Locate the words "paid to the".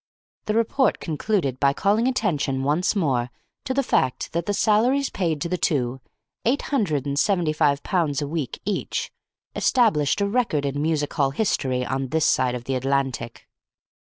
5.11-5.59